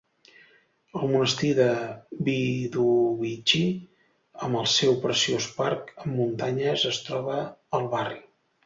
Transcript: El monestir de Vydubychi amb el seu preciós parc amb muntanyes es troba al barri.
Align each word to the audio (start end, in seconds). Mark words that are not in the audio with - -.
El 0.99 1.11
monestir 1.15 1.51
de 1.59 1.67
Vydubychi 2.29 3.63
amb 4.49 4.61
el 4.63 4.69
seu 4.79 4.99
preciós 5.07 5.49
parc 5.61 5.97
amb 6.03 6.11
muntanyes 6.23 6.91
es 6.95 7.05
troba 7.13 7.43
al 7.81 7.91
barri. 7.97 8.23